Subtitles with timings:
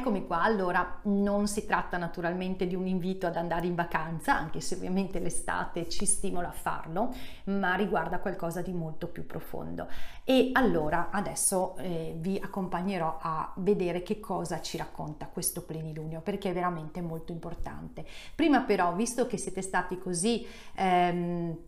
[0.00, 4.62] Eccomi qua, allora non si tratta naturalmente di un invito ad andare in vacanza, anche
[4.62, 7.12] se ovviamente l'estate ci stimola a farlo,
[7.44, 9.88] ma riguarda qualcosa di molto più profondo.
[10.24, 16.48] E allora adesso eh, vi accompagnerò a vedere che cosa ci racconta questo plenilunio, perché
[16.48, 18.06] è veramente molto importante.
[18.34, 20.46] Prima però, visto che siete stati così...
[20.76, 21.58] Ehm,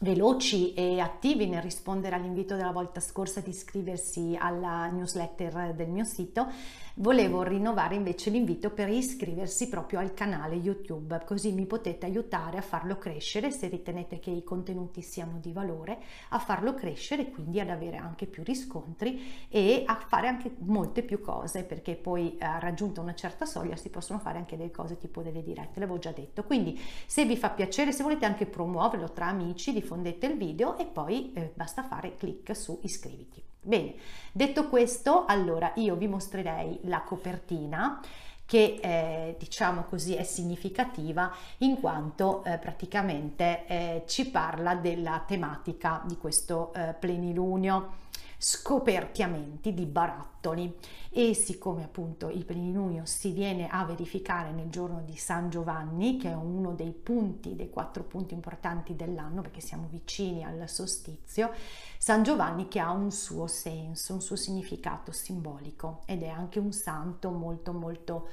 [0.00, 6.04] veloci e attivi nel rispondere all'invito della volta scorsa di iscriversi alla newsletter del mio
[6.04, 6.46] sito,
[6.94, 12.62] volevo rinnovare invece l'invito per iscriversi proprio al canale YouTube, così mi potete aiutare a
[12.62, 15.98] farlo crescere se ritenete che i contenuti siano di valore,
[16.30, 21.20] a farlo crescere quindi ad avere anche più riscontri e a fare anche molte più
[21.20, 25.22] cose, perché poi eh, raggiunta una certa soglia si possono fare anche delle cose tipo
[25.22, 26.44] delle dirette, l'avevo già detto.
[26.44, 30.84] Quindi se vi fa piacere, se volete anche promuoverlo tra amici, diffondete il video e
[30.84, 33.42] poi eh, basta fare clic su iscriviti.
[33.60, 33.94] Bene,
[34.32, 38.00] detto questo, allora io vi mostrerei la copertina
[38.44, 46.02] che eh, diciamo così è significativa in quanto eh, praticamente eh, ci parla della tematica
[46.04, 48.06] di questo eh, plenilunio
[48.38, 50.74] scoperchiamenti di barattoli.
[51.10, 56.30] E siccome appunto il plenilunio si viene a verificare nel giorno di San Giovanni che
[56.30, 61.50] è uno dei punti dei quattro punti importanti dell'anno perché siamo vicini al solstizio
[61.98, 66.72] San Giovanni che ha un suo senso un suo significato simbolico ed è anche un
[66.72, 68.28] santo molto molto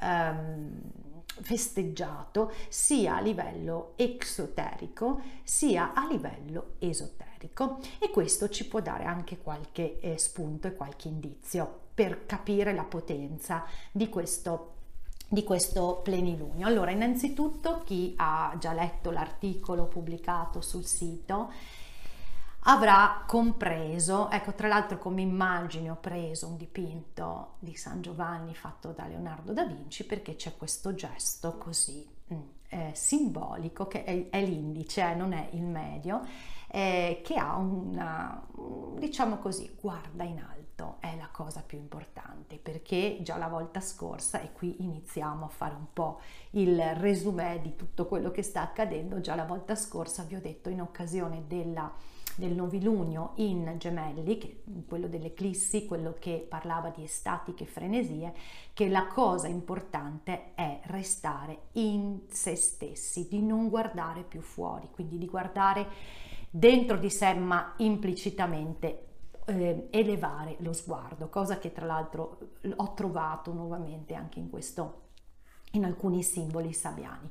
[0.00, 0.80] um,
[1.42, 9.38] festeggiato sia a livello esoterico sia a livello esoterico e questo ci può dare anche
[9.38, 14.74] qualche eh, spunto e qualche indizio per capire la potenza di questo
[15.32, 16.66] di questo plenilunio.
[16.66, 21.52] Allora, innanzitutto chi ha già letto l'articolo pubblicato sul sito
[22.64, 28.92] avrà compreso, ecco tra l'altro come immagine ho preso un dipinto di San Giovanni fatto
[28.92, 32.38] da Leonardo da Vinci perché c'è questo gesto così mm,
[32.68, 36.20] eh, simbolico che è, è l'indice, eh, non è il medio,
[36.68, 38.46] eh, che ha una,
[38.96, 40.59] diciamo così, guarda in alto,
[41.00, 45.74] è la cosa più importante perché già la volta scorsa, e qui iniziamo a fare
[45.74, 46.20] un po'
[46.50, 50.68] il resumé di tutto quello che sta accadendo, già la volta scorsa vi ho detto
[50.68, 51.92] in occasione della
[52.36, 58.32] del novilunio in gemelli, quello dell'eclissi, quello che parlava di estatiche frenesie,
[58.72, 65.18] che la cosa importante è restare in se stessi, di non guardare più fuori, quindi
[65.18, 65.86] di guardare
[66.48, 69.09] dentro di sé ma implicitamente
[69.46, 72.38] eh, elevare lo sguardo, cosa che tra l'altro
[72.76, 75.08] ho trovato nuovamente anche in questo
[75.72, 77.30] in alcuni simboli sabiani.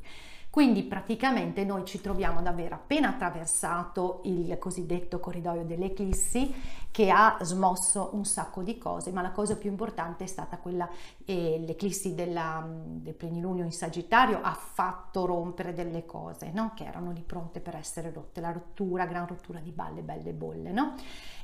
[0.50, 6.52] Quindi praticamente noi ci troviamo ad aver appena attraversato il cosiddetto corridoio delle eclissi
[6.90, 10.90] che ha smosso un sacco di cose, ma la cosa più importante è stata quella,
[11.26, 16.72] eh, l'eclissi della, del plenilunio in Sagittario ha fatto rompere delle cose no?
[16.76, 20.72] che erano lì pronte per essere rotte, la rottura, gran rottura di balle, belle bolle.
[20.72, 20.96] No?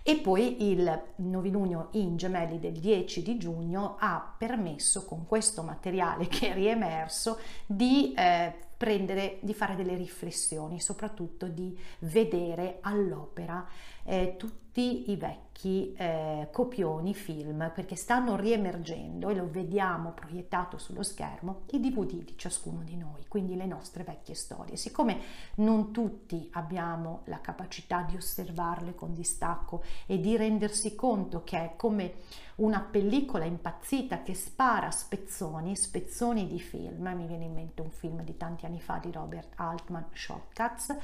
[0.07, 6.27] E poi il novilunio in gemelli del 10 di giugno ha permesso con questo materiale
[6.29, 13.67] che è riemerso di eh, prendere, di fare delle riflessioni, soprattutto di vedere all'opera
[14.05, 21.01] eh, tutti i vecchi eh, copioni film perché stanno riemergendo e lo vediamo proiettato sullo
[21.01, 24.75] schermo i DVD di ciascuno di noi, quindi le nostre vecchie storie.
[24.75, 25.19] Siccome
[25.55, 31.73] non tutti abbiamo la capacità di osservarle con distacco e di rendersi conto che è
[31.77, 32.15] come
[32.55, 38.23] una pellicola impazzita che spara spezzoni, spezzoni di film, mi viene in mente un film
[38.23, 40.95] di tanti anni fa di Robert Altman, Shortcuts,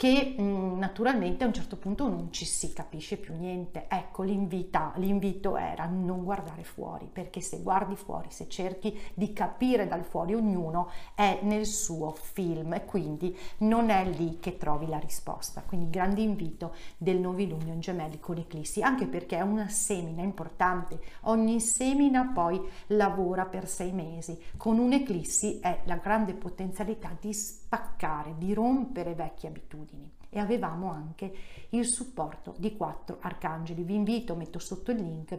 [0.00, 3.84] che mm, naturalmente a un certo punto non ci si capisce più niente.
[3.86, 10.02] Ecco, l'invito era non guardare fuori, perché se guardi fuori, se cerchi di capire dal
[10.02, 15.62] fuori, ognuno è nel suo film e quindi non è lì che trovi la risposta.
[15.66, 20.98] Quindi grande invito del novilunio in gemelli con eclissi, anche perché è una semina importante.
[21.24, 24.40] Ogni semina poi lavora per sei mesi.
[24.56, 29.89] Con un'eclissi è la grande potenzialità di spaccare, di rompere vecchie abitudini
[30.30, 31.32] e avevamo anche
[31.70, 33.82] il supporto di quattro arcangeli.
[33.82, 35.38] Vi invito, metto sotto il link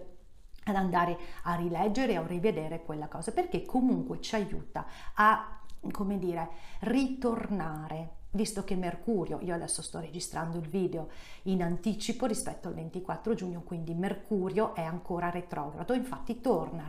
[0.65, 5.59] ad andare a rileggere o rivedere quella cosa perché comunque ci aiuta a
[5.91, 6.49] come dire
[6.81, 8.19] ritornare.
[8.33, 11.09] Visto che Mercurio, io adesso sto registrando il video
[11.43, 16.87] in anticipo rispetto al 24 giugno, quindi Mercurio è ancora retrogrado, infatti torna,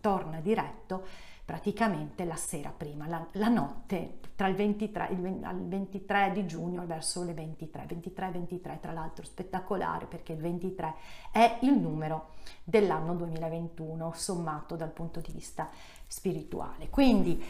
[0.00, 1.06] torna diretto
[1.44, 6.86] praticamente la sera prima, la, la notte tra il 23, il, il 23 di giugno
[6.86, 10.94] verso le 23, 23-23 tra l'altro spettacolare perché il 23
[11.30, 12.30] è il numero
[12.64, 15.68] dell'anno 2021 sommato dal punto di vista
[16.06, 16.88] spirituale.
[16.90, 17.42] Quindi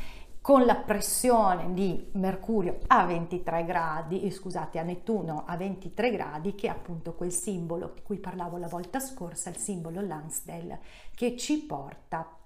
[0.43, 6.57] con la pressione di Mercurio a 23 gradi, eh, scusate, a Nettuno a 23 gradi,
[6.57, 10.81] che è appunto quel simbolo di cui parlavo la volta scorsa, il simbolo Lansdale,
[11.15, 12.39] che ci porta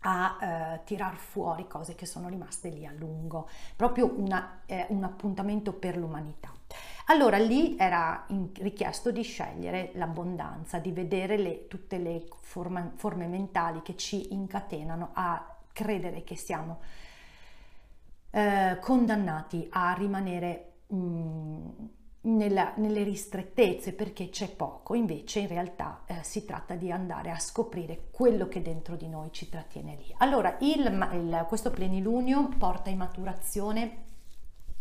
[0.00, 5.04] a eh, tirar fuori cose che sono rimaste lì a lungo, proprio una, eh, un
[5.04, 6.52] appuntamento per l'umanità.
[7.06, 13.26] Allora lì era in, richiesto di scegliere l'abbondanza, di vedere le, tutte le forma, forme
[13.26, 16.80] mentali che ci incatenano a credere che siamo
[18.30, 21.68] eh, condannati a rimanere mh, mm,
[22.22, 27.38] nella, nelle ristrettezze perché c'è poco, invece in realtà eh, si tratta di andare a
[27.38, 30.14] scoprire quello che dentro di noi ci trattiene lì.
[30.18, 34.08] Allora, il, il, questo plenilunio porta in maturazione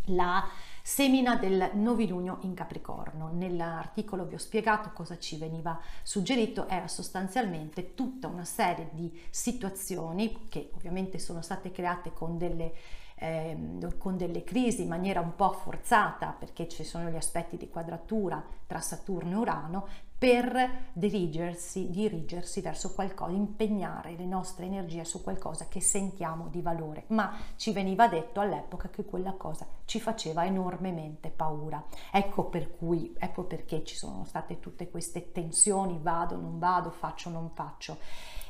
[0.06, 0.48] la
[0.82, 3.30] semina del novilunio in Capricorno.
[3.32, 10.48] Nell'articolo vi ho spiegato cosa ci veniva suggerito, era sostanzialmente tutta una serie di situazioni
[10.50, 12.74] che ovviamente sono state create con delle
[13.19, 17.69] eh, con delle crisi in maniera un po' forzata perché ci sono gli aspetti di
[17.69, 19.88] quadratura tra Saturno e Urano
[20.19, 27.06] per dirigersi, dirigersi verso qualcosa, impegnare le nostre energie su qualcosa che sentiamo di valore,
[27.07, 31.81] ma ci veniva detto all'epoca che quella cosa ci faceva enormemente paura.
[32.12, 37.30] Ecco per cui, ecco perché ci sono state tutte queste tensioni, vado, non vado, faccio,
[37.30, 37.98] non faccio.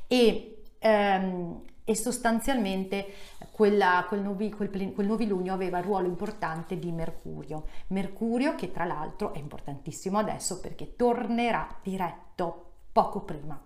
[0.08, 3.14] E ehm, e sostanzialmente
[3.52, 7.66] quella, quel, novi, quel, quel, novilunio aveva il ruolo importante di Mercurio.
[7.88, 13.60] Mercurio che tra l'altro è importantissimo adesso perché tornerà diretto poco prima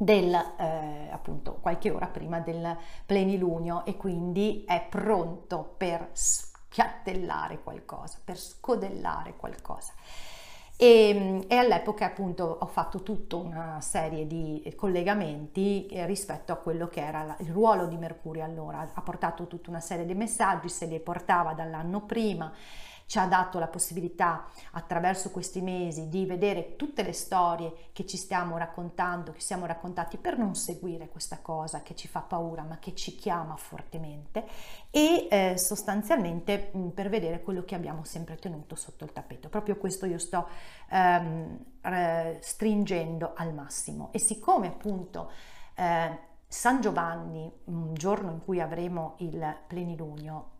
[0.00, 8.18] del eh, appunto qualche ora prima del plenilunio e quindi è pronto per spiattellare qualcosa,
[8.24, 9.92] per scodellare qualcosa.
[10.80, 16.86] E, e, all'epoca appunto ho fatto tutta una serie di collegamenti eh, rispetto a quello
[16.86, 20.86] che era il ruolo di Mercurio allora, ha portato tutta una serie di messaggi, se
[20.86, 22.52] li portava dall'anno prima
[23.08, 28.18] ci ha dato la possibilità attraverso questi mesi di vedere tutte le storie che ci
[28.18, 32.78] stiamo raccontando, che siamo raccontati per non seguire questa cosa che ci fa paura ma
[32.78, 34.44] che ci chiama fortemente
[34.90, 39.48] e eh, sostanzialmente mh, per vedere quello che abbiamo sempre tenuto sotto il tappeto.
[39.48, 40.46] Proprio questo io sto
[40.90, 45.32] ehm, eh, stringendo al massimo e siccome appunto
[45.76, 50.50] eh, San Giovanni, un giorno in cui avremo il plenilunio,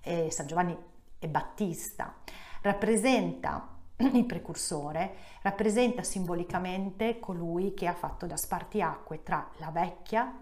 [0.00, 0.90] eh, San Giovanni
[1.22, 2.14] e Battista,
[2.62, 10.36] rappresenta il precursore, rappresenta simbolicamente colui che ha fatto da spartiacque tra la vecchia,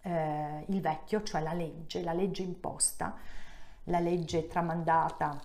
[0.00, 3.14] eh, il vecchio, cioè la legge, la legge imposta,
[3.84, 5.38] la legge tramandata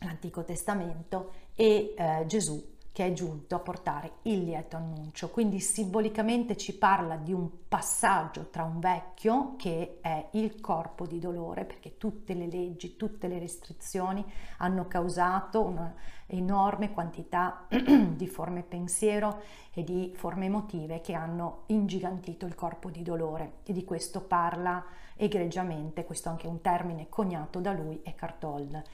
[0.00, 5.30] l'Antico Testamento e eh, Gesù che è giunto a portare il lieto annuncio.
[5.30, 11.20] Quindi simbolicamente ci parla di un passaggio tra un vecchio che è il corpo di
[11.20, 14.24] dolore, perché tutte le leggi, tutte le restrizioni
[14.56, 22.56] hanno causato un'enorme quantità di forme pensiero e di forme emotive che hanno ingigantito il
[22.56, 23.58] corpo di dolore.
[23.62, 28.84] E di questo parla egregiamente, questo è anche un termine coniato da lui, Eckhart Tolle,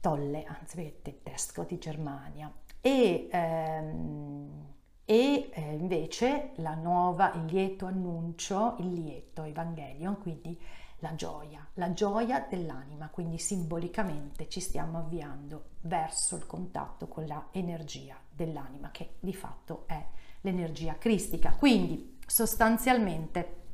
[0.00, 2.50] Tolle anzi tedesco di Germania
[2.86, 4.64] e, ehm,
[5.04, 10.56] e eh, invece la nuova, il lieto annuncio, il lieto Evangelion, quindi
[11.00, 18.16] la gioia, la gioia dell'anima, quindi simbolicamente ci stiamo avviando verso il contatto con l'energia
[18.30, 20.00] dell'anima che di fatto è
[20.42, 21.56] l'energia cristica.
[21.58, 23.64] Quindi sostanzialmente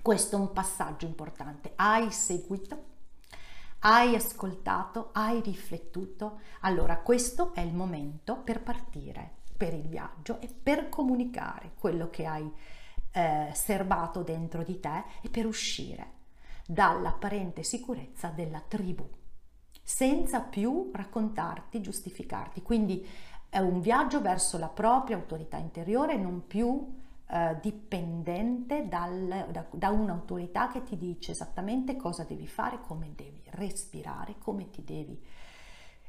[0.00, 1.72] questo è un passaggio importante.
[1.74, 2.89] Hai seguito
[3.80, 5.10] hai ascoltato?
[5.12, 6.40] Hai riflettuto?
[6.60, 12.24] Allora questo è il momento per partire per il viaggio e per comunicare quello che
[12.24, 12.50] hai
[13.12, 16.12] eh, serbato dentro di te e per uscire
[16.66, 19.06] dall'apparente sicurezza della tribù
[19.82, 22.62] senza più raccontarti, giustificarti.
[22.62, 23.06] Quindi
[23.50, 26.94] è un viaggio verso la propria autorità interiore, non più
[27.32, 33.40] eh, dipendente dal, da, da, un'autorità che ti dice esattamente cosa devi fare, come devi
[33.50, 35.22] respirare, come ti devi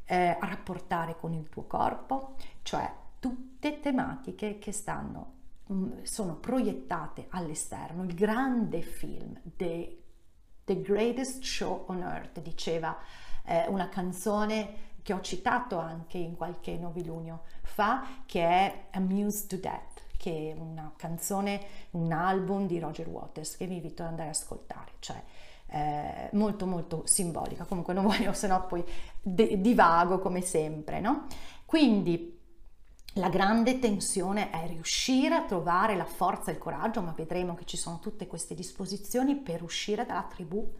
[0.06, 5.34] eh, rapportare con il tuo corpo, cioè tutte tematiche che stanno
[5.72, 10.01] mm, sono proiettate all'esterno, il grande film, The,
[10.66, 12.98] the Greatest Show on Earth, diceva
[13.46, 19.58] eh, una canzone che ho citato anche in qualche novilunio fa, che è Amused to
[19.58, 21.60] Death, che una canzone,
[21.92, 25.20] un album di Roger Waters che vi invito ad andare ad ascoltare, cioè
[25.66, 28.84] eh, molto molto simbolica, comunque non voglio, se no poi
[29.20, 31.25] de- divago come sempre, no?
[31.66, 32.38] Quindi
[33.16, 37.66] la grande tensione è riuscire a trovare la forza e il coraggio, ma vedremo che
[37.66, 40.72] ci sono tutte queste disposizioni per uscire dalla tribù,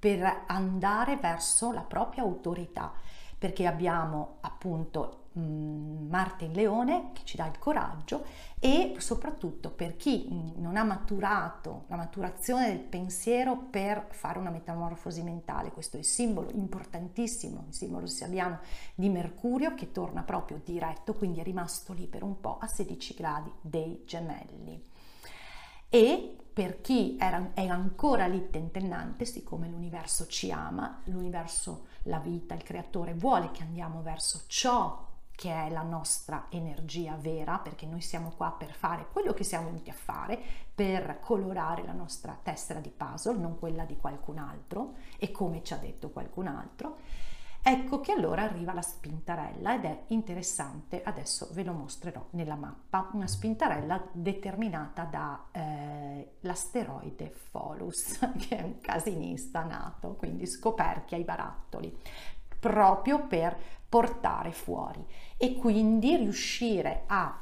[0.00, 2.92] per andare verso la propria autorità
[3.40, 8.22] perché abbiamo appunto mm, Marte in Leone che ci dà il coraggio
[8.58, 15.22] e soprattutto per chi non ha maturato la maturazione del pensiero per fare una metamorfosi
[15.22, 15.70] mentale.
[15.70, 18.58] Questo è il simbolo importantissimo, il simbolo sabiano
[18.94, 23.14] di Mercurio che torna proprio diretto, quindi è rimasto lì per un po' a 16
[23.14, 24.89] gradi dei gemelli.
[25.92, 32.54] E per chi era, è ancora lì tentennante, siccome l'universo ci ama, l'universo la vita,
[32.54, 38.02] il creatore vuole che andiamo verso ciò che è la nostra energia vera, perché noi
[38.02, 40.38] siamo qua per fare quello che siamo venuti a fare,
[40.74, 45.72] per colorare la nostra tessera di puzzle, non quella di qualcun altro, e come ci
[45.72, 46.98] ha detto qualcun altro.
[47.62, 53.10] Ecco che allora arriva la spintarella ed è interessante, adesso ve lo mostrerò nella mappa,
[53.12, 61.94] una spintarella determinata dall'asteroide eh, Folus, che è un casinista nato, quindi scoperchia i barattoli,
[62.58, 63.54] proprio per
[63.86, 65.04] portare fuori
[65.36, 67.40] e quindi riuscire a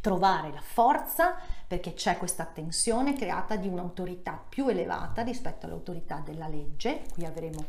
[0.00, 1.36] trovare la forza
[1.66, 7.64] perché c'è questa tensione creata di un'autorità più elevata rispetto all'autorità della legge, qui avremo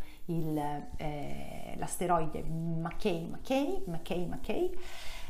[1.77, 4.77] l'asteroide Mackay Mackay, Mackay, Mackay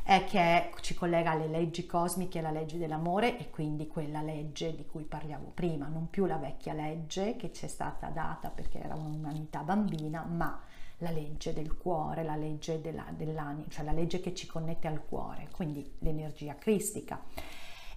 [0.09, 4.85] eh, che ci collega alle leggi cosmiche, alla legge dell'amore e quindi quella legge di
[4.85, 8.95] cui parliamo prima, non più la vecchia legge che ci è stata data perché era
[8.95, 10.59] un'umanità bambina, ma
[10.97, 15.05] la legge del cuore, la legge della, dell'anima, cioè la legge che ci connette al
[15.05, 17.21] cuore, quindi l'energia cristica.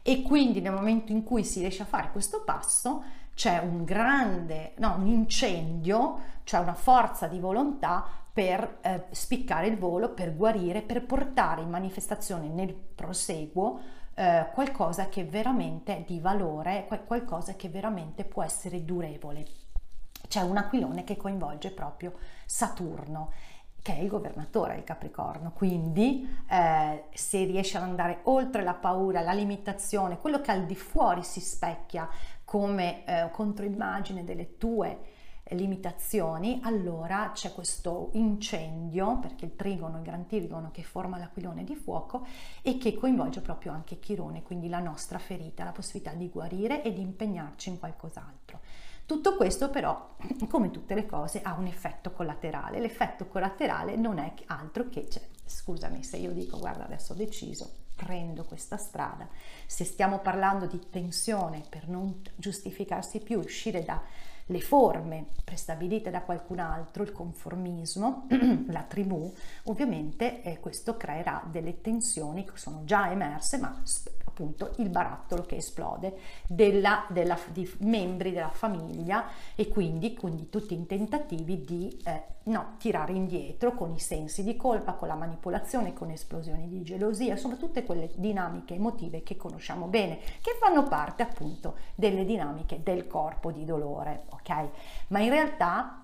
[0.03, 3.03] E quindi nel momento in cui si riesce a fare questo passo,
[3.35, 9.79] c'è un grande, no, un incendio, c'è una forza di volontà per eh, spiccare il
[9.79, 13.81] volo, per guarire, per portare in manifestazione nel proseguo
[14.15, 19.45] eh, qualcosa che veramente è di valore, qualcosa che veramente può essere durevole.
[20.29, 22.15] C'è un aquilone che coinvolge proprio
[22.47, 23.33] Saturno
[23.83, 29.23] che è il governatore del Capricorno, quindi eh, se riesce ad andare oltre la paura,
[29.23, 32.09] la limitazione, quello che al di fuori si specchia
[32.53, 34.99] come eh, controimmagine delle tue
[35.43, 41.65] eh, limitazioni, allora c'è questo incendio, perché il trigono, il gran trigono che forma l'aquilone
[41.65, 42.27] di fuoco
[42.61, 46.93] e che coinvolge proprio anche Chirone, quindi la nostra ferita, la possibilità di guarire e
[46.93, 48.61] di impegnarci in qualcos'altro.
[49.07, 50.17] Tutto questo però,
[50.47, 52.81] come tutte le cose, ha un effetto collaterale.
[52.81, 57.82] L'effetto collaterale non è altro che, cioè, scusami se io dico guarda adesso ho deciso,
[57.95, 59.29] prendo questa strada.
[59.67, 63.85] Se stiamo parlando di tensione per non giustificarsi più, uscire
[64.47, 68.27] dalle forme prestabilite da qualcun altro, il conformismo,
[68.69, 69.33] la tribù,
[69.65, 73.83] ovviamente eh, questo creerà delle tensioni che sono già emerse, ma
[74.33, 80.75] appunto il barattolo che esplode della, della, di membri della famiglia e quindi, quindi tutti
[80.75, 85.93] i tentativi di eh, no, tirare indietro con i sensi di colpa, con la manipolazione,
[85.93, 91.23] con esplosioni di gelosia, insomma tutte quelle dinamiche emotive che conosciamo bene, che fanno parte
[91.23, 94.69] appunto delle dinamiche del corpo di dolore, ok?
[95.09, 96.03] Ma in realtà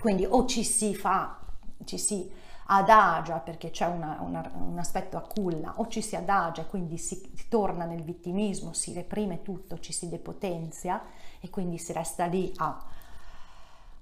[0.00, 1.38] quindi o ci si fa,
[1.84, 2.30] ci si
[2.70, 6.98] adagia perché c'è una, una, un aspetto a culla o ci si adagia e quindi
[6.98, 11.02] si, torna nel vittimismo, si reprime tutto, ci si depotenzia
[11.40, 12.78] e quindi si resta lì a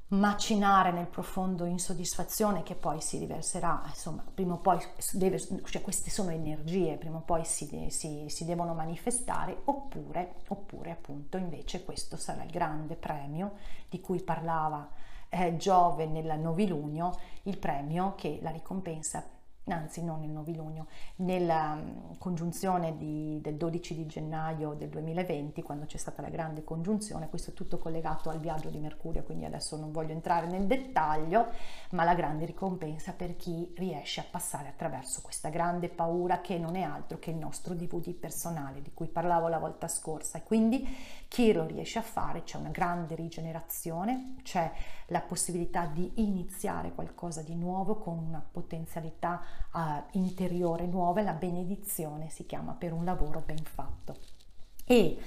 [0.09, 4.79] macinare nel profondo insoddisfazione che poi si riverserà, insomma, prima o poi
[5.13, 10.93] deve, cioè queste sono energie, prima o poi si, si, si devono manifestare, oppure, oppure
[10.93, 13.55] appunto invece questo sarà il grande premio
[13.89, 14.89] di cui parlava
[15.29, 19.25] eh, Giove nel novilunio il premio che la ricompensa
[19.73, 25.87] anzi non nel novilunio, nella mm, congiunzione di, del 12 di gennaio del 2020, quando
[25.87, 29.77] c'è stata la grande congiunzione, questo è tutto collegato al viaggio di Mercurio, quindi adesso
[29.77, 31.49] non voglio entrare nel dettaglio,
[31.91, 36.77] ma la grande ricompensa per chi riesce a passare attraverso questa grande paura che non
[36.77, 40.39] è altro che il nostro DVD personale di cui parlavo la volta scorsa.
[40.39, 40.87] E quindi
[41.29, 44.71] chi lo riesce a fare c'è una grande rigenerazione, c'è
[45.07, 49.43] la possibilità di iniziare qualcosa di nuovo con una potenzialità
[49.73, 49.79] uh,
[50.13, 54.17] interiore nuova, la benedizione si chiama per un lavoro ben fatto.
[54.85, 55.19] E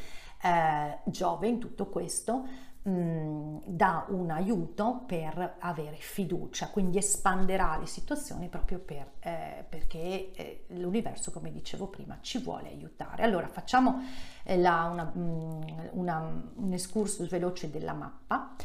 [0.42, 2.46] eh, Giove in tutto questo
[2.84, 10.32] mh, dà un aiuto per avere fiducia, quindi espanderà le situazioni proprio per, eh, perché
[10.34, 13.24] eh, l'universo, come dicevo prima, ci vuole aiutare.
[13.24, 14.02] Allora facciamo
[14.44, 15.12] eh, la, una,
[15.92, 18.56] una, un excursus veloce della mappa.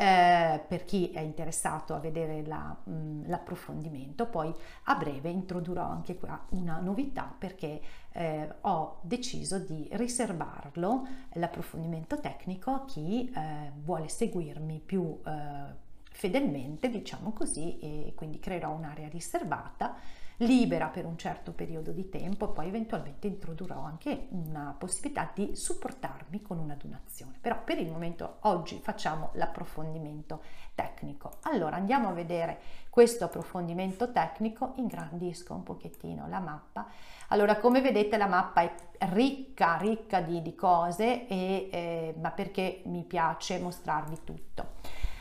[0.00, 4.26] Eh, per chi è interessato a vedere la, mh, l'approfondimento.
[4.26, 7.80] Poi a breve introdurrò anche qua una novità perché
[8.12, 15.74] eh, ho deciso di riservarlo, l'approfondimento tecnico, a chi eh, vuole seguirmi più eh,
[16.12, 19.96] fedelmente, diciamo così, e quindi creerò un'area riservata
[20.38, 25.56] libera per un certo periodo di tempo e poi eventualmente introdurrò anche una possibilità di
[25.56, 27.38] supportarmi con una donazione.
[27.40, 30.42] Però per il momento oggi facciamo l'approfondimento
[30.74, 31.38] tecnico.
[31.42, 36.86] Allora andiamo a vedere questo approfondimento tecnico, ingrandisco un pochettino la mappa.
[37.28, 38.72] Allora come vedete la mappa è
[39.10, 44.66] ricca, ricca di, di cose, e, eh, ma perché mi piace mostrarvi tutto.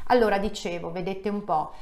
[0.07, 1.73] Allora dicevo, vedete un po',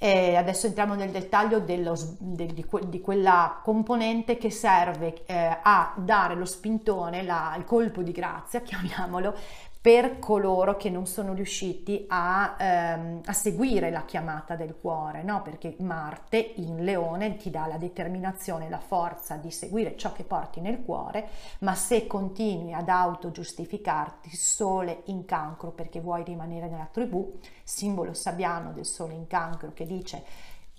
[0.00, 5.92] e adesso entriamo nel dettaglio dello, de, di, di, quella componente che serve eh, a
[5.96, 9.34] dare lo spintone, la, il colpo di grazia, chiamiamolo,
[9.80, 15.40] per coloro che non sono riusciti a, ehm, a seguire la chiamata del cuore, no?
[15.42, 20.60] perché Marte in Leone ti dà la determinazione, la forza di seguire ciò che porti
[20.60, 21.28] nel cuore,
[21.60, 28.72] ma se continui ad autogiustificarti, Sole in cancro perché vuoi rimanere nella tribù, simbolo sabbiano
[28.72, 30.24] del Sole in cancro che dice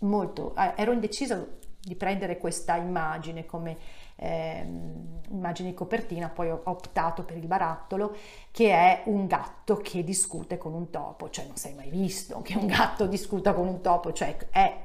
[0.01, 3.77] molto, eh, ero indeciso di prendere questa immagine come
[4.19, 4.65] eh,
[5.29, 8.15] immagine di copertina, poi ho optato per il barattolo,
[8.51, 12.57] che è un gatto che discute con un topo, cioè non sei mai visto che
[12.57, 14.77] un gatto discuta con un topo, cioè è,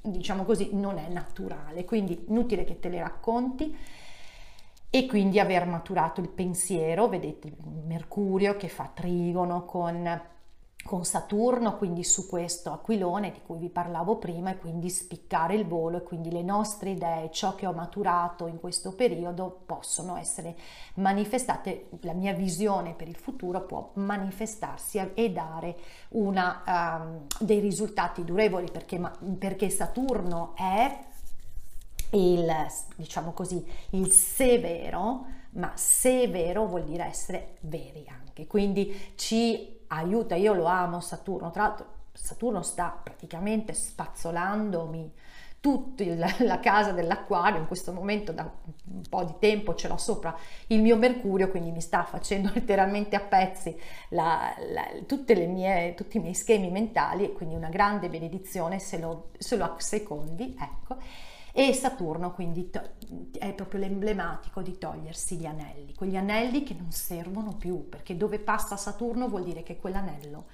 [0.00, 3.76] diciamo così, non è naturale, quindi inutile che te le racconti.
[4.92, 7.52] E quindi aver maturato il pensiero, vedete
[7.86, 10.20] Mercurio che fa trigono con
[10.90, 15.64] con Saturno, quindi su questo aquilone di cui vi parlavo prima e quindi spiccare il
[15.64, 20.56] volo e quindi le nostre idee, ciò che ho maturato in questo periodo possono essere
[20.94, 25.76] manifestate, la mia visione per il futuro può manifestarsi e dare
[26.08, 29.00] una, um, dei risultati durevoli perché,
[29.38, 31.04] perché Saturno è
[32.14, 32.52] il,
[32.96, 40.52] diciamo così, il severo, ma severo vuol dire essere veri anche, quindi ci aiuta, io
[40.54, 45.12] lo amo Saturno, tra l'altro Saturno sta praticamente spazzolandomi
[45.60, 46.04] tutta
[46.38, 48.50] la casa dell'acquario, in questo momento da
[48.92, 50.34] un po' di tempo ce l'ho sopra
[50.68, 53.78] il mio Mercurio, quindi mi sta facendo letteralmente a pezzi
[54.10, 54.86] la, la,
[55.46, 60.56] mie, tutti i miei schemi mentali quindi una grande benedizione se lo, se lo secondi,
[60.58, 60.96] ecco
[61.52, 62.70] e Saturno quindi
[63.38, 68.38] è proprio l'emblematico di togliersi gli anelli, quegli anelli che non servono più, perché dove
[68.38, 70.46] passa Saturno vuol dire che quell'anello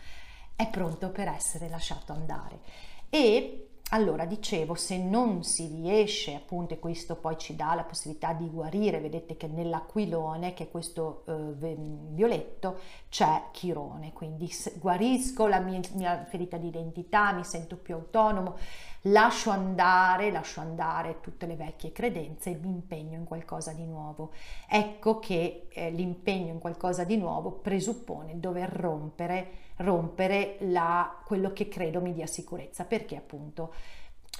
[0.56, 2.60] è pronto per essere lasciato andare.
[3.10, 8.32] E allora dicevo, se non si riesce, appunto, e questo poi ci dà la possibilità
[8.32, 11.76] di guarire, vedete che nell'aquilone, che è questo eh,
[12.10, 18.56] violetto, c'è Chirone, quindi guarisco la mia, mia ferita di identità, mi sento più autonomo,
[19.06, 24.32] lascio andare, lascio andare tutte le vecchie credenze e mi impegno in qualcosa di nuovo.
[24.68, 31.68] Ecco che eh, l'impegno in qualcosa di nuovo presuppone dover rompere, rompere la, quello che
[31.68, 33.74] credo mi dia sicurezza, perché appunto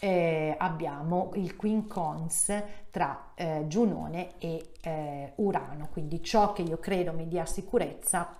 [0.00, 7.12] eh, abbiamo il quincons tra eh, Giunone e eh, Urano, quindi ciò che io credo
[7.12, 8.37] mi dia sicurezza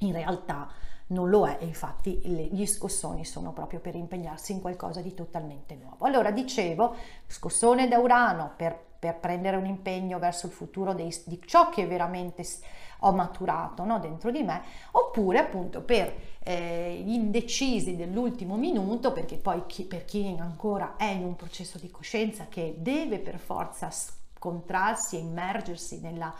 [0.00, 0.68] in realtà
[1.12, 6.04] non lo è infatti gli scossoni sono proprio per impegnarsi in qualcosa di totalmente nuovo.
[6.04, 6.94] Allora dicevo,
[7.26, 11.86] scossone da Urano per, per prendere un impegno verso il futuro dei, di ciò che
[11.86, 12.44] veramente
[13.04, 19.36] ho maturato no, dentro di me, oppure appunto per eh, gli indecisi dell'ultimo minuto, perché
[19.36, 23.90] poi chi, per chi ancora è in un processo di coscienza che deve per forza
[23.90, 26.32] scontrarsi e immergersi nella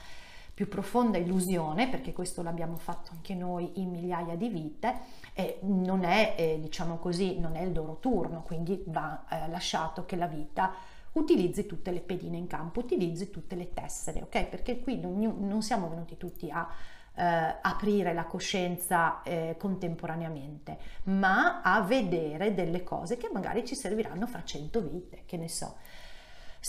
[0.55, 4.95] più profonda illusione, perché questo l'abbiamo fatto anche noi in migliaia di vite,
[5.33, 10.05] e non è, eh, diciamo così, non è il loro turno, quindi va eh, lasciato
[10.05, 10.73] che la vita
[11.13, 14.45] utilizzi tutte le pedine in campo, utilizzi tutte le tessere, ok?
[14.47, 16.69] Perché qui non, non siamo venuti tutti a
[17.15, 24.27] eh, aprire la coscienza eh, contemporaneamente, ma a vedere delle cose che magari ci serviranno
[24.27, 25.77] fra cento vite, che ne so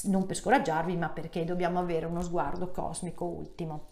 [0.04, 3.92] non per scoraggiarvi, ma perché dobbiamo avere uno sguardo cosmico ultimo.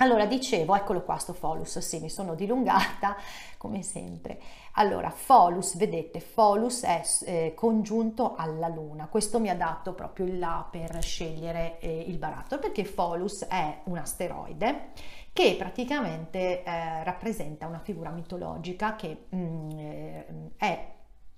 [0.00, 3.16] Allora, dicevo, eccolo qua sto Folus, sì, mi sono dilungata
[3.58, 4.40] come sempre.
[4.74, 9.08] Allora, Folus, vedete, Folus è eh, congiunto alla Luna.
[9.08, 13.80] Questo mi ha dato proprio il là per scegliere eh, il barattolo, perché Folus è
[13.84, 14.92] un asteroide
[15.34, 20.88] che praticamente eh, rappresenta una figura mitologica che mm, eh, è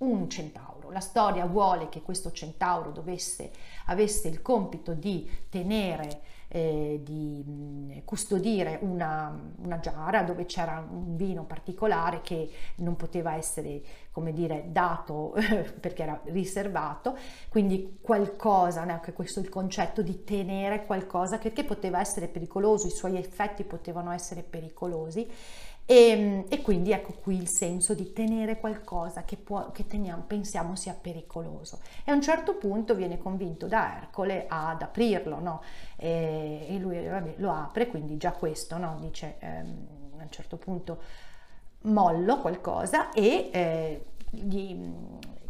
[0.02, 0.90] un centauro.
[0.90, 3.50] La storia vuole che questo centauro dovesse,
[3.86, 6.20] avesse il compito di tenere
[6.54, 13.80] eh, di custodire una, una giara dove c'era un vino particolare che non poteva essere,
[14.10, 15.34] come dire, dato
[15.80, 17.16] perché era riservato,
[17.48, 22.86] quindi qualcosa, anche questo è il concetto di tenere qualcosa che, che poteva essere pericoloso,
[22.86, 25.26] i suoi effetti potevano essere pericolosi
[25.84, 30.22] e, ehm, e, quindi ecco qui il senso di tenere qualcosa che, può, che teniamo,
[30.26, 31.80] pensiamo sia pericoloso.
[32.04, 35.62] E a un certo punto viene convinto da Ercole ad aprirlo, no?
[35.96, 38.98] e, e, lui vabbè, lo apre, quindi già questo no?
[39.00, 39.86] dice ehm,
[40.18, 41.00] a un certo punto
[41.82, 44.76] mollo qualcosa e eh, gli,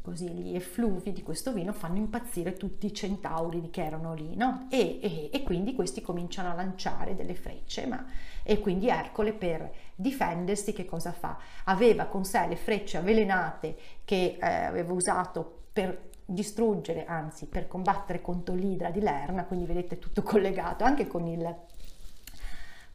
[0.00, 4.66] così gli effluvi di questo vino fanno impazzire tutti i centauri che erano lì, no?
[4.70, 8.04] E, e, quindi questi cominciano a lanciare delle frecce, ma,
[8.42, 11.38] e quindi Ercole per difendersi che cosa fa?
[11.64, 18.20] Aveva con sé le frecce avvelenate che eh, aveva usato per distruggere, anzi per combattere
[18.20, 21.56] contro l'idra di Lerna, quindi vedete tutto collegato anche con il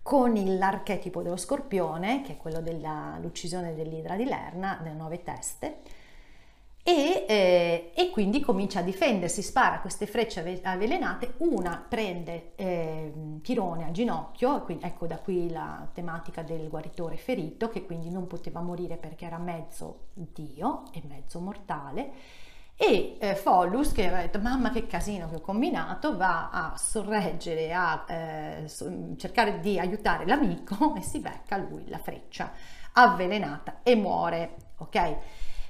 [0.07, 5.79] con l'archetipo dello scorpione, che è quello dell'uccisione dell'idra di Lerna, nelle nove teste,
[6.87, 13.83] e, eh, e, quindi comincia a difendersi, spara queste frecce avvelenate, una prende eh, Chirone
[13.83, 18.61] al ginocchio, quindi, ecco da qui la tematica del guaritore ferito, che quindi non poteva
[18.61, 22.11] morire perché era mezzo dio e mezzo mortale,
[22.77, 27.73] e eh, Follus che aveva detto mamma che casino che ho combinato va a sorreggere,
[27.73, 28.71] a eh,
[29.17, 32.49] cercare di aiutare l'amico e si becca lui la freccia
[32.93, 35.17] avvelenata e muore, ok?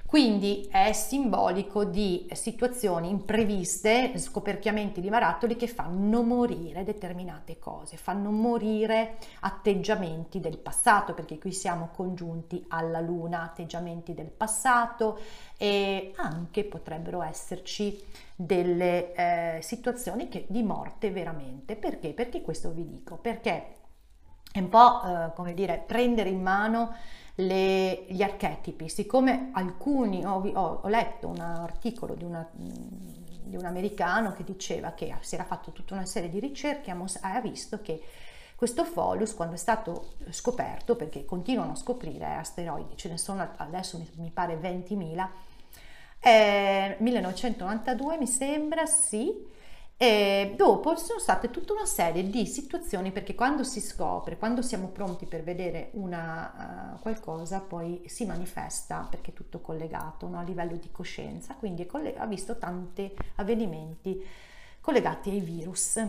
[0.08, 8.32] Quindi è simbolico di situazioni impreviste, scoperchiamenti di barattoli che fanno morire determinate cose, fanno
[8.32, 15.20] morire atteggiamenti del passato, perché qui siamo congiunti alla luna, atteggiamenti del passato
[15.58, 18.02] e anche potrebbero esserci
[18.34, 21.76] delle eh, situazioni che, di morte veramente.
[21.76, 22.14] Perché?
[22.14, 23.18] Perché questo vi dico?
[23.18, 23.76] Perché
[24.54, 26.96] è un po' eh, come dire prendere in mano
[27.40, 33.66] le, gli archetipi, siccome alcuni, ho, ho, ho letto un articolo di, una, di, un
[33.66, 38.02] americano che diceva che si era fatto tutta una serie di ricerche, ha visto che
[38.56, 44.04] questo Folus quando è stato scoperto, perché continuano a scoprire asteroidi, ce ne sono adesso
[44.16, 45.28] mi pare 20.000,
[46.20, 49.32] eh, 1992 mi sembra, sì,
[50.00, 54.62] e dopo ci sono state tutta una serie di situazioni perché quando si scopre, quando
[54.62, 60.38] siamo pronti per vedere una, uh, qualcosa, poi si manifesta perché è tutto collegato no?
[60.38, 64.24] a livello di coscienza, quindi ha visto tanti avvenimenti
[64.82, 66.00] collegati ai virus.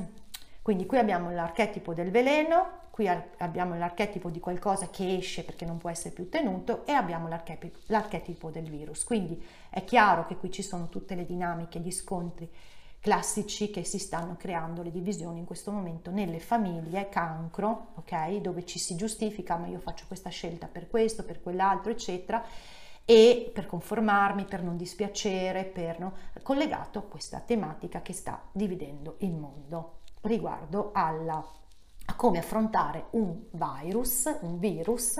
[0.60, 5.78] Quindi qui abbiamo l'archetipo del veleno, qui abbiamo l'archetipo di qualcosa che esce perché non
[5.78, 9.02] può essere più tenuto e abbiamo l'archetipo, l'archetipo del virus.
[9.04, 12.50] Quindi è chiaro che qui ci sono tutte le dinamiche, gli scontri
[13.08, 18.66] classici che si stanno creando le divisioni in questo momento nelle famiglie, cancro, ok, dove
[18.66, 22.44] ci si giustifica, ma io faccio questa scelta per questo, per quell'altro, eccetera,
[23.06, 29.16] e per conformarmi, per non dispiacere, per no, collegato a questa tematica che sta dividendo
[29.20, 31.42] il mondo riguardo alla,
[32.04, 35.16] a come affrontare un virus, un virus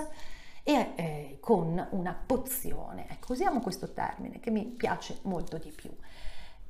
[0.61, 3.09] e eh, con una pozione.
[3.09, 5.89] Ecco, usiamo questo termine che mi piace molto di più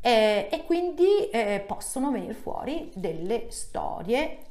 [0.01, 4.45] eh, e quindi eh, possono venire fuori delle storie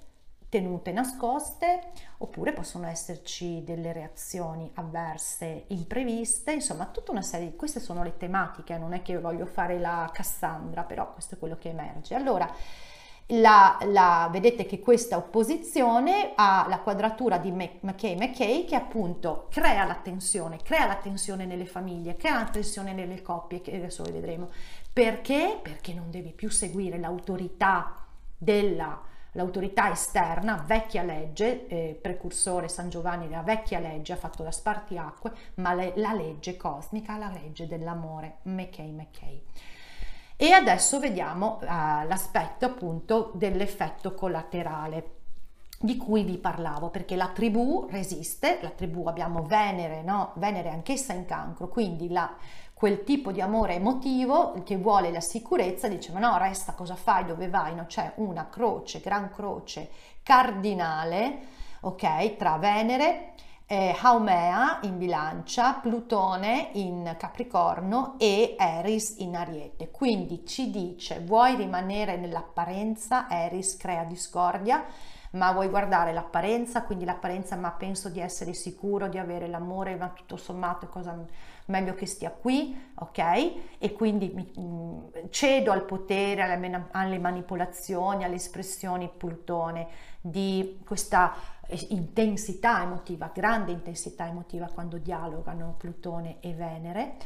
[0.49, 7.81] tenute nascoste oppure possono esserci delle reazioni avverse impreviste, insomma tutta una serie di queste
[7.81, 11.69] sono le tematiche, non è che voglio fare la Cassandra, però questo è quello che
[11.69, 12.15] emerge.
[12.15, 12.51] Allora,
[13.33, 19.97] la, la, vedete che questa opposizione ha la quadratura di McKay-McKay che appunto crea la
[19.97, 24.49] tensione, crea la tensione nelle famiglie, crea la tensione nelle coppie, che adesso lo vedremo.
[24.93, 25.59] Perché?
[25.63, 33.29] Perché non devi più seguire l'autorità della l'autorità esterna, vecchia legge, eh, precursore San Giovanni
[33.29, 38.39] della vecchia legge, ha fatto da spartiacque, ma le, la legge cosmica, la legge dell'amore,
[38.45, 39.43] McKay McKay.
[40.41, 41.65] E adesso vediamo uh,
[42.07, 45.17] l'aspetto appunto dell'effetto collaterale
[45.81, 50.31] di cui vi parlavo, perché la tribù resiste, la tribù abbiamo Venere, no?
[50.37, 52.33] Venere anch'essa in cancro, quindi la,
[52.73, 57.25] quel tipo di amore emotivo che vuole la sicurezza, dice ma no, resta, cosa fai,
[57.25, 57.75] dove vai?
[57.75, 59.91] No, c'è una croce, gran croce
[60.23, 61.39] cardinale,
[61.81, 62.37] ok?
[62.37, 63.33] Tra Venere,
[63.71, 69.91] eh, Haumea in bilancia, Plutone in Capricorno e Eris in Ariete.
[69.91, 74.83] Quindi ci dice, vuoi rimanere nell'apparenza, Eris crea discordia,
[75.33, 80.09] ma vuoi guardare l'apparenza, quindi l'apparenza, ma penso di essere sicuro di avere l'amore, ma
[80.09, 81.17] tutto sommato è cosa
[81.67, 83.53] meglio che stia qui, ok?
[83.79, 89.89] E quindi mi, mm, cedo al potere, alle, alle manipolazioni, alle espressioni Plutone
[90.21, 91.35] di questa
[91.67, 97.17] eh, intensità emotiva, grande intensità emotiva quando dialogano Plutone e Venere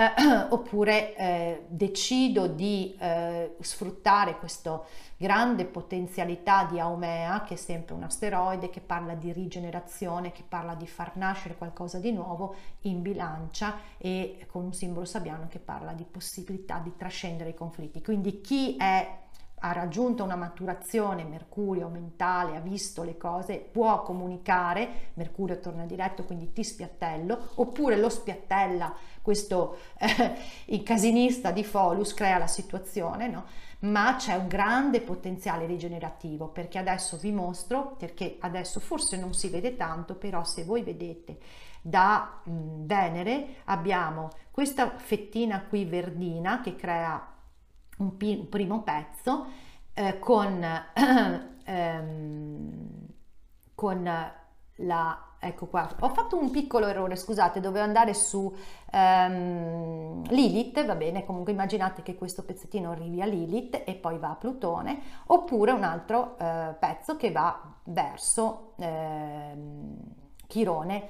[0.00, 4.82] eh, oppure eh, decido di eh, sfruttare questa
[5.18, 10.74] grande potenzialità di Aumea, che è sempre un asteroide, che parla di rigenerazione, che parla
[10.74, 15.92] di far nascere qualcosa di nuovo in bilancia e con un simbolo sabbiano che parla
[15.92, 18.00] di possibilità di trascendere i conflitti.
[18.00, 19.19] Quindi chi è
[19.60, 26.24] ha raggiunto una maturazione, Mercurio mentale, ha visto le cose, può comunicare, Mercurio torna diretto,
[26.24, 30.34] quindi ti spiattello, oppure lo spiattella, questo eh,
[30.66, 33.44] il casinista di Folus crea la situazione, no?
[33.80, 39.48] ma c'è un grande potenziale rigenerativo perché adesso vi mostro, perché adesso forse non si
[39.48, 41.38] vede tanto, però se voi vedete
[41.82, 47.38] da mh, Venere abbiamo questa fettina qui verdina che crea
[48.00, 49.46] un, pi- un primo pezzo
[49.94, 50.62] eh, con,
[51.64, 53.08] ehm,
[53.74, 54.30] con
[54.76, 58.54] la ecco qua ho fatto un piccolo errore scusate dovevo andare su
[58.90, 64.30] ehm, Lilith va bene comunque immaginate che questo pezzettino arrivi a Lilith e poi va
[64.30, 69.96] a Plutone oppure un altro eh, pezzo che va verso ehm,
[70.46, 71.08] Chirone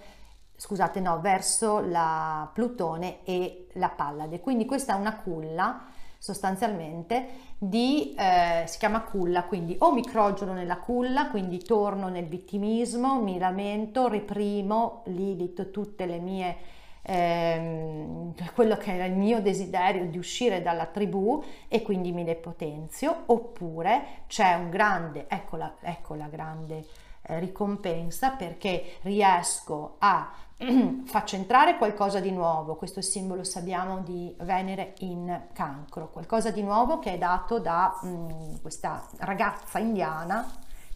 [0.60, 4.40] scusate no verso la Plutone e la Pallade.
[4.40, 5.84] Quindi questa è una culla
[6.20, 12.26] sostanzialmente di, eh, si chiama culla, quindi o mi crogiono nella culla, quindi torno nel
[12.26, 16.56] vittimismo, mi lamento, reprimo, Lilith, tutte le mie
[17.00, 23.22] ehm, quello che era il mio desiderio di uscire dalla tribù e quindi mi depotenzio,
[23.26, 26.84] oppure c'è un grande, ecco la, ecco la grande
[27.22, 30.30] ricompensa perché riesco a
[31.04, 36.98] faccio entrare qualcosa di nuovo, questo simbolo sappiamo di Venere in cancro, qualcosa di nuovo
[36.98, 40.46] che è dato da mh, mm, questa ragazza indiana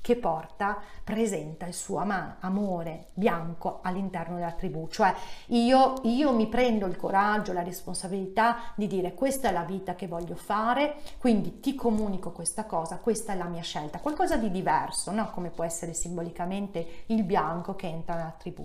[0.04, 5.14] che porta, presenta il suo ama- amore bianco all'interno della tribù, cioè
[5.46, 10.06] io, io mi prendo il coraggio, la responsabilità di dire questa è la vita che
[10.06, 15.10] voglio fare, quindi ti comunico questa cosa, questa è la mia scelta, qualcosa di diverso,
[15.10, 15.30] no?
[15.30, 18.62] come può essere simbolicamente il bianco che entra nella tribù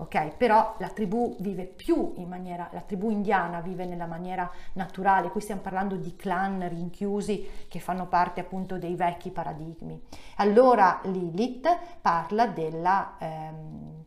[0.00, 0.36] ok?
[0.36, 5.40] Però la tribù vive più in maniera, la tribù indiana vive nella maniera naturale, qui
[5.40, 10.00] stiamo parlando di clan rinchiusi che fanno parte appunto dei vecchi paradigmi.
[10.36, 11.68] Allora Lilith
[12.00, 13.16] parla della...
[13.18, 13.98] Ehm,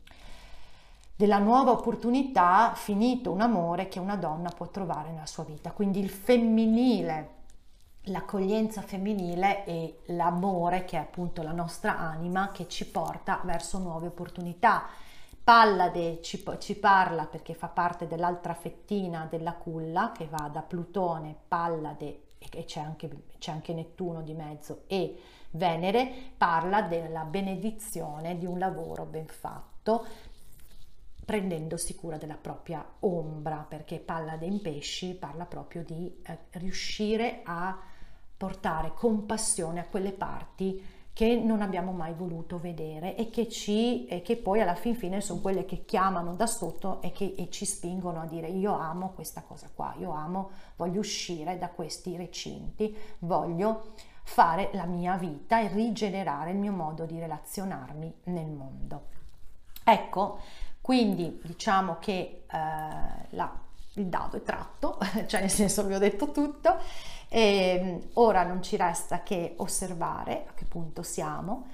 [1.16, 5.72] della nuova opportunità finito un amore che una donna può trovare nella sua vita.
[5.72, 7.30] Quindi il femminile,
[8.08, 14.08] l'accoglienza femminile e l'amore che è appunto la nostra anima che ci porta verso nuove
[14.08, 14.86] opportunità
[15.44, 21.36] Pallade ci, ci, parla perché fa parte dell'altra fettina della culla che va da Plutone,
[21.48, 25.20] Pallade e c'è anche, c'è anche Nettuno di mezzo e
[25.52, 30.06] Venere parla della benedizione di un lavoro ben fatto
[31.24, 37.78] prendendosi cura della propria ombra perché Pallade in pesci parla proprio di eh, riuscire a
[38.36, 44.24] portare compassione a quelle parti che non abbiamo mai voluto vedere e che, ci, e
[44.24, 47.66] che poi alla fin fine sono quelle che chiamano da sotto e che e ci
[47.66, 52.96] spingono a dire io amo questa cosa qua, io amo, voglio uscire da questi recinti,
[53.20, 59.12] voglio fare la mia vita e rigenerare il mio modo di relazionarmi nel mondo.
[59.84, 60.40] Ecco,
[60.82, 62.58] quindi diciamo che eh,
[63.30, 63.60] la,
[63.94, 64.98] il dado è tratto,
[65.28, 66.78] cioè nel senso vi ho detto tutto
[67.36, 71.66] e ehm, ora non ci resta che osservare a che punto siamo,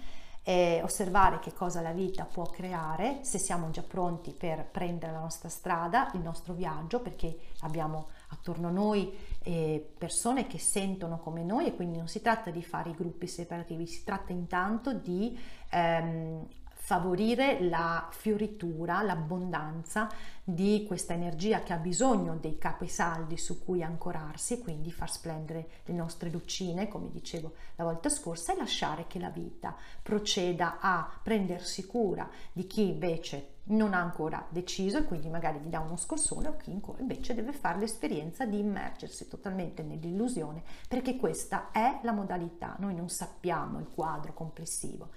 [0.81, 5.47] osservare che cosa la vita può creare, se siamo già pronti per prendere la nostra
[5.47, 11.67] strada, il nostro viaggio, perché abbiamo attorno a noi eh, persone che sentono come noi
[11.67, 15.37] e quindi non si tratta di fare i gruppi separativi, si tratta intanto di
[15.69, 16.47] ehm,
[16.89, 20.09] favorire la fioritura, l'abbondanza
[20.43, 25.93] di questa energia che ha bisogno dei capisaldi su cui ancorarsi, quindi far splendere le
[25.93, 31.85] nostre lucine, come dicevo la volta scorsa, e lasciare che la vita proceda a prendersi
[31.85, 36.47] cura di chi invece non ha ancora deciso e quindi magari gli dà uno scossone
[36.47, 42.75] o chi invece deve fare l'esperienza di immergersi totalmente nell'illusione perché questa è la modalità,
[42.79, 45.09] noi non sappiamo il quadro complessivo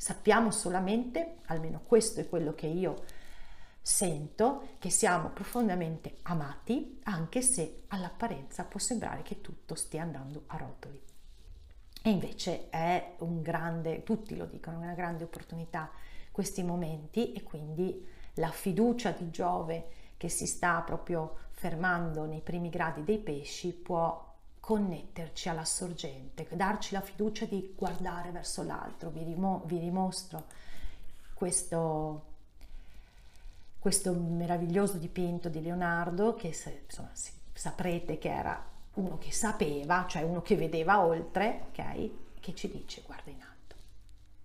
[0.00, 3.04] Sappiamo solamente, almeno questo è quello che io
[3.82, 10.56] sento, che siamo profondamente amati, anche se all'apparenza può sembrare che tutto stia andando a
[10.56, 10.98] rotoli.
[12.02, 15.90] E invece è un grande, tutti lo dicono, una grande opportunità
[16.30, 18.02] questi momenti e quindi
[18.36, 24.29] la fiducia di Giove che si sta proprio fermando nei primi gradi dei pesci può
[24.60, 29.10] connetterci alla sorgente, darci la fiducia di guardare verso l'altro.
[29.10, 30.44] Vi, rimo- vi dimostro
[31.34, 32.24] questo,
[33.78, 37.10] questo, meraviglioso dipinto di Leonardo che se, insomma,
[37.52, 38.62] saprete che era
[38.94, 42.10] uno che sapeva, cioè uno che vedeva oltre, ok?
[42.38, 43.76] Che ci dice guarda in alto,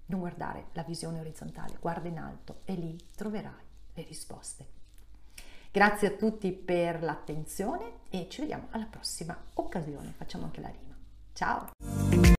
[0.08, 4.84] non guardare la visione orizzontale, guarda in alto e lì troverai le risposte.
[5.76, 10.14] Grazie a tutti per l'attenzione e ci vediamo alla prossima occasione.
[10.16, 10.96] Facciamo anche la rima.
[11.34, 12.35] Ciao!